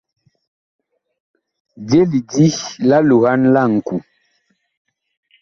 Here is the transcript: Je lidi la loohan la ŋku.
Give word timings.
Je 1.89 1.99
lidi 2.13 2.47
la 2.87 2.97
loohan 3.09 3.41
la 3.53 3.61
ŋku. 3.75 3.95